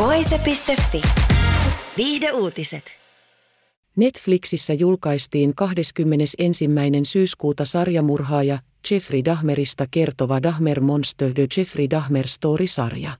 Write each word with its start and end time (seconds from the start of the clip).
Voise.fi. 0.00 1.02
Viihde 1.96 2.32
uutiset. 2.32 2.84
Netflixissä 3.96 4.72
julkaistiin 4.74 5.54
21. 5.54 6.68
syyskuuta 7.02 7.64
sarjamurhaaja 7.64 8.58
Jeffrey 8.90 9.24
Dahmerista 9.24 9.86
kertova 9.90 10.42
Dahmer 10.42 10.80
Monster 10.80 11.34
The 11.34 11.46
Jeffrey 11.56 11.90
Dahmer 11.90 12.28
Story-sarja. 12.28 13.18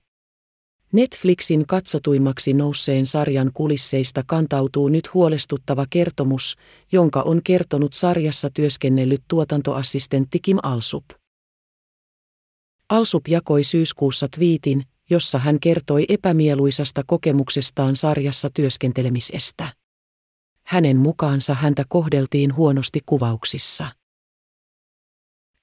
Netflixin 0.91 1.67
katsotuimmaksi 1.67 2.53
nousseen 2.53 3.07
sarjan 3.07 3.51
kulisseista 3.53 4.23
kantautuu 4.27 4.87
nyt 4.87 5.13
huolestuttava 5.13 5.85
kertomus, 5.89 6.57
jonka 6.91 7.21
on 7.21 7.41
kertonut 7.43 7.93
sarjassa 7.93 8.49
työskennellyt 8.53 9.23
tuotantoassistentti 9.27 10.39
Kim 10.39 10.57
Alsup. 10.63 11.05
Alsup 12.89 13.27
jakoi 13.27 13.63
syyskuussa 13.63 14.27
twiitin, 14.35 14.83
jossa 15.11 15.39
hän 15.39 15.59
kertoi 15.59 16.05
epämieluisasta 16.09 17.03
kokemuksestaan 17.07 17.95
sarjassa 17.95 18.49
työskentelemisestä. 18.53 19.73
Hänen 20.63 20.97
mukaansa 20.97 21.53
häntä 21.53 21.85
kohdeltiin 21.89 22.55
huonosti 22.55 22.99
kuvauksissa. 23.05 23.87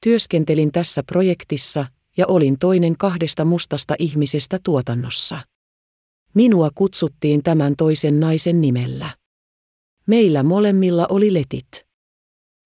Työskentelin 0.02 0.72
tässä 0.72 1.02
projektissa 1.02 1.86
ja 2.16 2.26
olin 2.26 2.58
toinen 2.58 2.96
kahdesta 2.98 3.44
mustasta 3.44 3.94
ihmisestä 3.98 4.58
tuotannossa. 4.62 5.40
Minua 6.34 6.70
kutsuttiin 6.74 7.42
tämän 7.42 7.74
toisen 7.76 8.20
naisen 8.20 8.60
nimellä. 8.60 9.10
Meillä 10.06 10.42
molemmilla 10.42 11.06
oli 11.06 11.34
letit. 11.34 11.86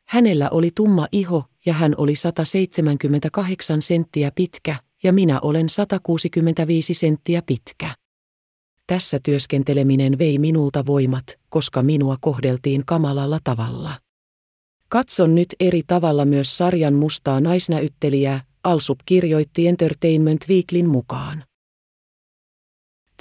Hänellä 0.09 0.51
oli 0.51 0.71
tumma 0.75 1.09
iho 1.13 1.45
ja 1.67 1.73
hän 1.73 1.95
oli 1.97 2.17
178 2.17 3.83
senttiä 3.83 4.33
pitkä 4.35 4.77
ja 5.03 5.13
minä 5.13 5.41
olen 5.41 5.69
165 5.69 6.95
senttiä 6.95 7.43
pitkä. 7.47 7.95
Tässä 8.87 9.19
työskenteleminen 9.23 10.19
vei 10.19 10.39
minulta 10.39 10.87
voimat, 10.87 11.25
koska 11.49 11.83
minua 11.83 12.17
kohdeltiin 12.21 12.83
kamalalla 12.87 13.39
tavalla. 13.45 13.95
Katson 14.89 15.35
nyt 15.35 15.49
eri 15.61 15.83
tavalla 15.87 16.25
myös 16.25 16.59
sarjan 16.59 16.95
mustaa 16.95 17.41
naisnäyttelijää, 17.41 18.41
Alsup 18.65 18.99
kirjoitti 19.07 19.69
Entertainment 19.69 20.45
Weeklyn 20.49 20.89
mukaan. 20.89 21.45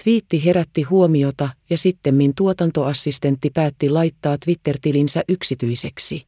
Twiitti 0.03 0.45
herätti 0.45 0.83
huomiota 0.83 1.49
ja 1.69 1.77
sittemmin 1.77 2.35
tuotantoassistentti 2.35 3.49
päätti 3.53 3.89
laittaa 3.89 4.37
Twitter-tilinsä 4.37 5.23
yksityiseksi. 5.29 6.25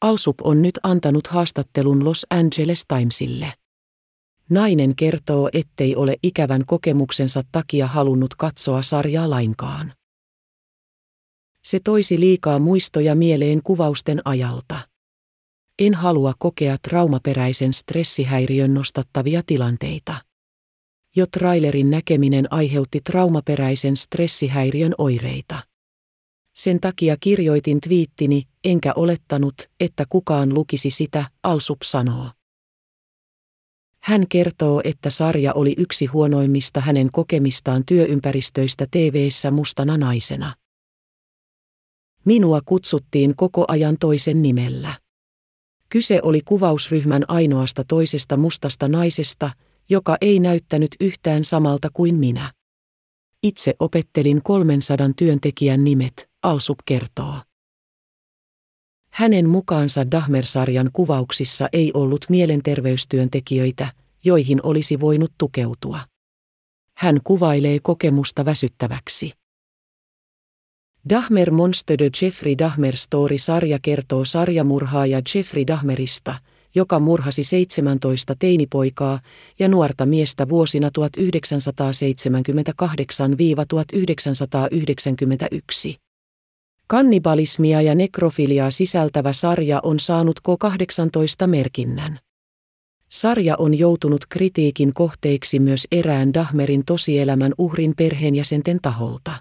Alsup 0.00 0.36
on 0.42 0.62
nyt 0.62 0.78
antanut 0.82 1.26
haastattelun 1.26 2.04
Los 2.04 2.26
Angeles 2.30 2.84
Timesille. 2.88 3.52
Nainen 4.50 4.96
kertoo, 4.96 5.50
ettei 5.52 5.96
ole 5.96 6.16
ikävän 6.22 6.66
kokemuksensa 6.66 7.42
takia 7.52 7.86
halunnut 7.86 8.34
katsoa 8.34 8.82
sarjaa 8.82 9.30
lainkaan. 9.30 9.92
Se 11.64 11.80
toisi 11.80 12.20
liikaa 12.20 12.58
muistoja 12.58 13.14
mieleen 13.14 13.62
kuvausten 13.62 14.22
ajalta. 14.24 14.78
En 15.78 15.94
halua 15.94 16.34
kokea 16.38 16.76
traumaperäisen 16.82 17.72
stressihäiriön 17.72 18.74
nostattavia 18.74 19.42
tilanteita. 19.46 20.14
Jo 21.16 21.26
trailerin 21.26 21.90
näkeminen 21.90 22.52
aiheutti 22.52 23.00
traumaperäisen 23.00 23.96
stressihäiriön 23.96 24.94
oireita. 24.98 25.62
Sen 26.54 26.80
takia 26.80 27.16
kirjoitin 27.20 27.80
twiittini, 27.80 28.48
enkä 28.64 28.92
olettanut, 28.96 29.54
että 29.80 30.04
kukaan 30.08 30.54
lukisi 30.54 30.90
sitä, 30.90 31.24
Alsup 31.42 31.82
sanoo. 31.82 32.30
Hän 34.06 34.28
kertoo, 34.28 34.80
että 34.84 35.10
sarja 35.10 35.52
oli 35.52 35.74
yksi 35.78 36.06
huonoimmista 36.06 36.80
hänen 36.80 37.12
kokemistaan 37.12 37.82
työympäristöistä 37.86 38.86
TV-ssä 38.90 39.50
mustana 39.50 39.96
naisena. 39.96 40.54
Minua 42.24 42.60
kutsuttiin 42.66 43.36
koko 43.36 43.64
ajan 43.68 43.96
toisen 44.00 44.42
nimellä. 44.42 44.94
Kyse 45.88 46.20
oli 46.22 46.40
kuvausryhmän 46.44 47.24
ainoasta 47.28 47.84
toisesta 47.88 48.36
mustasta 48.36 48.88
naisesta, 48.88 49.50
joka 49.88 50.16
ei 50.20 50.40
näyttänyt 50.40 50.96
yhtään 51.00 51.44
samalta 51.44 51.88
kuin 51.92 52.14
minä. 52.14 52.52
Itse 53.42 53.74
opettelin 53.78 54.42
300 54.42 55.10
työntekijän 55.16 55.84
nimet, 55.84 56.30
Alsup 56.42 56.78
kertoo. 56.84 57.34
Hänen 59.16 59.48
mukaansa 59.48 60.10
Dahmer-sarjan 60.10 60.90
kuvauksissa 60.92 61.68
ei 61.72 61.90
ollut 61.94 62.24
mielenterveystyöntekijöitä, 62.28 63.88
joihin 64.24 64.60
olisi 64.62 65.00
voinut 65.00 65.32
tukeutua. 65.38 66.00
Hän 66.96 67.20
kuvailee 67.24 67.78
kokemusta 67.82 68.44
väsyttäväksi. 68.44 69.32
Dahmer 71.08 71.50
Monster 71.50 71.96
The 71.96 72.10
Jeffrey 72.22 72.58
Dahmer 72.58 72.96
Story-sarja 72.96 73.78
kertoo 73.82 74.24
sarjamurhaaja 74.24 75.22
Jeffrey 75.34 75.66
Dahmerista, 75.66 76.34
joka 76.74 77.00
murhasi 77.00 77.44
17 77.44 78.34
teinipoikaa 78.38 79.20
ja 79.58 79.68
nuorta 79.68 80.06
miestä 80.06 80.48
vuosina 80.48 80.90
1978-1991. 85.92 86.05
Kannibalismia 86.88 87.82
ja 87.82 87.94
nekrofiliaa 87.94 88.70
sisältävä 88.70 89.32
sarja 89.32 89.80
on 89.82 90.00
saanut 90.00 90.40
K18 90.48 91.46
merkinnän. 91.46 92.18
Sarja 93.08 93.56
on 93.58 93.78
joutunut 93.78 94.26
kritiikin 94.28 94.94
kohteeksi 94.94 95.58
myös 95.58 95.86
erään 95.92 96.34
Dahmerin 96.34 96.84
tosielämän 96.86 97.52
uhrin 97.58 97.94
perheenjäsenten 97.96 98.78
taholta. 98.82 99.32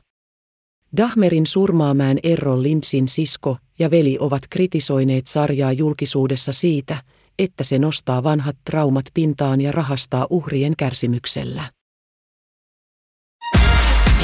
Dahmerin 0.98 1.48
surmaamään 1.48 2.18
Errol 2.24 2.64
Lindsin 2.64 3.08
sisko 3.08 3.58
ja 3.80 3.92
veli 3.92 4.18
ovat 4.20 4.44
kritisoineet 4.50 5.28
sarjaa 5.28 5.72
julkisuudessa 5.72 6.54
siitä, 6.54 6.98
että 7.40 7.64
se 7.64 7.80
nostaa 7.80 8.24
vanhat 8.24 8.56
traumat 8.66 9.06
pintaan 9.14 9.62
ja 9.62 9.72
rahastaa 9.72 10.28
uhrien 10.30 10.74
kärsimyksellä. 10.78 11.64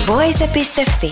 Voise.fi. 0.07 1.11